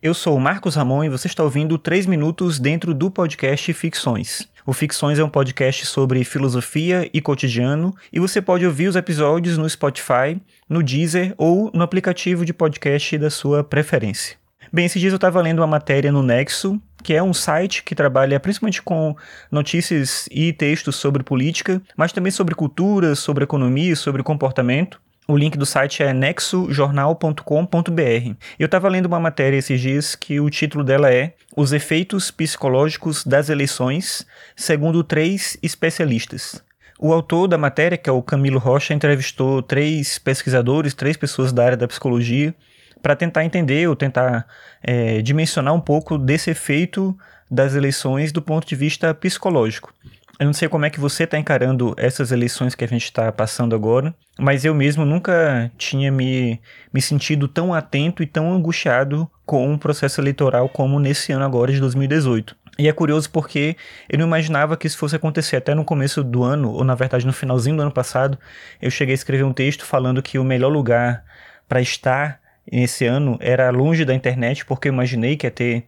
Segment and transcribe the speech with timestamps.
[0.00, 4.48] Eu sou o Marcos Ramon e você está ouvindo 3 minutos dentro do podcast Ficções.
[4.64, 9.58] O Ficções é um podcast sobre filosofia e cotidiano e você pode ouvir os episódios
[9.58, 14.36] no Spotify, no Deezer ou no aplicativo de podcast da sua preferência.
[14.72, 17.92] Bem, esses dias eu estava lendo uma matéria no Nexo, que é um site que
[17.92, 19.16] trabalha principalmente com
[19.50, 25.00] notícias e textos sobre política, mas também sobre cultura, sobre economia, sobre comportamento.
[25.30, 28.34] O link do site é nexojornal.com.br.
[28.58, 33.24] Eu estava lendo uma matéria esses dias que o título dela é Os efeitos psicológicos
[33.24, 36.64] das eleições, segundo três especialistas.
[36.98, 41.62] O autor da matéria, que é o Camilo Rocha, entrevistou três pesquisadores, três pessoas da
[41.62, 42.54] área da psicologia,
[43.02, 44.46] para tentar entender ou tentar
[44.82, 47.14] é, dimensionar um pouco desse efeito
[47.50, 49.92] das eleições do ponto de vista psicológico.
[50.38, 53.32] Eu não sei como é que você está encarando essas eleições que a gente está
[53.32, 56.60] passando agora, mas eu mesmo nunca tinha me,
[56.94, 61.72] me sentido tão atento e tão angustiado com um processo eleitoral como nesse ano agora
[61.72, 62.54] de 2018.
[62.78, 63.76] E é curioso porque
[64.08, 65.56] eu não imaginava que isso fosse acontecer.
[65.56, 68.38] Até no começo do ano, ou na verdade no finalzinho do ano passado,
[68.80, 71.24] eu cheguei a escrever um texto falando que o melhor lugar
[71.68, 72.40] para estar
[72.70, 75.86] nesse ano era longe da internet, porque eu imaginei que ia ter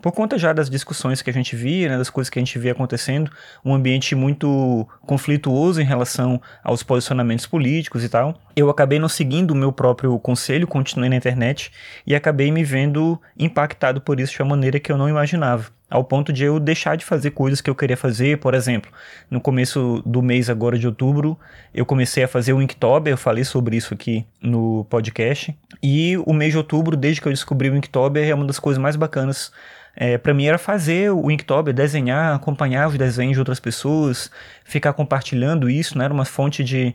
[0.00, 2.56] por conta já das discussões que a gente via, né, das coisas que a gente
[2.58, 3.30] via acontecendo,
[3.64, 8.40] um ambiente muito conflituoso em relação aos posicionamentos políticos e tal.
[8.54, 11.72] Eu acabei não seguindo o meu próprio conselho, continuei na internet
[12.06, 15.72] e acabei me vendo impactado por isso de uma maneira que eu não imaginava.
[15.90, 18.92] Ao ponto de eu deixar de fazer coisas que eu queria fazer, por exemplo,
[19.28, 21.36] no começo do mês agora de outubro,
[21.74, 25.52] eu comecei a fazer o Inktober, eu falei sobre isso aqui no podcast.
[25.82, 28.80] E o mês de outubro, desde que eu descobri o Inktober, é uma das coisas
[28.80, 29.50] mais bacanas
[29.96, 34.30] é, para mim era fazer o Inktober, desenhar, acompanhar os desenhos de outras pessoas,
[34.64, 36.04] ficar compartilhando isso, né?
[36.04, 36.94] Era uma fonte de,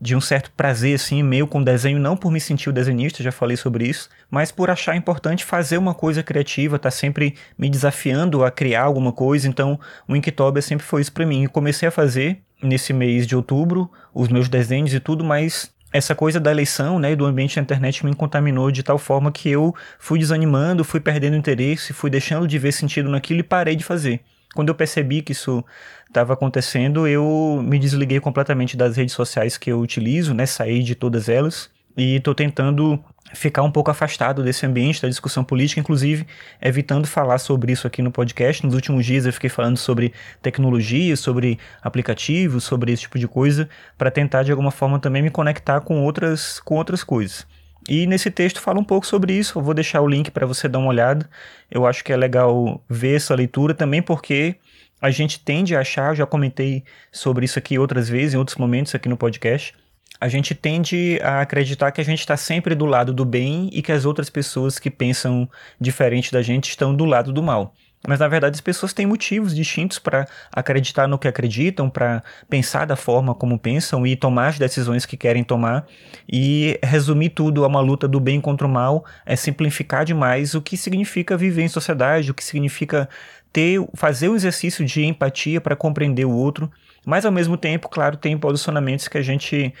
[0.00, 3.32] de um certo prazer, assim, meio com desenho, não por me sentir o desenhista, já
[3.32, 8.44] falei sobre isso, mas por achar importante fazer uma coisa criativa, tá sempre me desafiando
[8.44, 11.44] a criar alguma coisa, então o Inktober sempre foi isso para mim.
[11.44, 16.14] Eu comecei a fazer nesse mês de outubro os meus desenhos e tudo, mas essa
[16.14, 19.48] coisa da eleição, né, e do ambiente da internet me contaminou de tal forma que
[19.48, 23.84] eu fui desanimando, fui perdendo interesse, fui deixando de ver sentido naquilo e parei de
[23.84, 24.20] fazer.
[24.54, 25.64] Quando eu percebi que isso
[26.08, 30.94] estava acontecendo, eu me desliguei completamente das redes sociais que eu utilizo, né, saí de
[30.94, 33.02] todas elas e estou tentando
[33.34, 36.26] ficar um pouco afastado desse ambiente da discussão política, inclusive
[36.60, 38.64] evitando falar sobre isso aqui no podcast.
[38.64, 40.12] Nos últimos dias eu fiquei falando sobre
[40.42, 45.30] tecnologia, sobre aplicativos, sobre esse tipo de coisa, para tentar de alguma forma também me
[45.30, 47.46] conectar com outras, com outras coisas.
[47.88, 49.58] E nesse texto fala um pouco sobre isso.
[49.58, 51.28] Eu vou deixar o link para você dar uma olhada.
[51.70, 54.56] Eu acho que é legal ver essa leitura também porque
[55.00, 58.94] a gente tende a achar, já comentei sobre isso aqui outras vezes, em outros momentos
[58.94, 59.74] aqui no podcast
[60.20, 63.82] a gente tende a acreditar que a gente está sempre do lado do bem e
[63.82, 65.48] que as outras pessoas que pensam
[65.80, 67.74] diferente da gente estão do lado do mal.
[68.06, 72.86] Mas na verdade as pessoas têm motivos distintos para acreditar no que acreditam, para pensar
[72.86, 75.86] da forma como pensam e tomar as decisões que querem tomar.
[76.30, 80.62] E resumir tudo a uma luta do bem contra o mal é simplificar demais o
[80.62, 83.08] que significa viver em sociedade, o que significa
[83.52, 86.70] ter, fazer um exercício de empatia para compreender o outro.
[87.04, 89.72] Mas ao mesmo tempo, claro, tem posicionamentos que a gente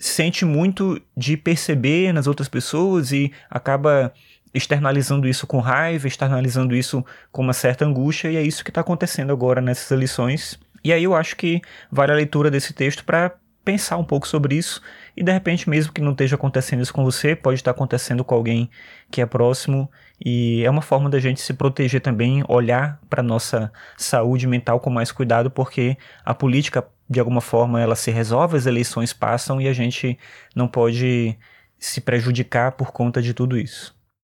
[0.00, 4.12] sente muito de perceber nas outras pessoas e acaba
[4.52, 8.80] externalizando isso com raiva, externalizando isso com uma certa angústia, e é isso que está
[8.80, 10.58] acontecendo agora nessas eleições.
[10.82, 11.60] E aí eu acho que
[11.92, 14.80] vale a leitura desse texto para pensar um pouco sobre isso
[15.14, 18.34] e de repente mesmo que não esteja acontecendo isso com você, pode estar acontecendo com
[18.34, 18.70] alguém
[19.10, 19.88] que é próximo
[20.24, 24.88] e é uma forma da gente se proteger também, olhar para nossa saúde mental com
[24.88, 29.66] mais cuidado, porque a política de alguma forma ela se resolve, as eleições passam e
[29.66, 30.16] a gente
[30.54, 31.36] não pode
[31.78, 33.99] se prejudicar por conta de tudo isso.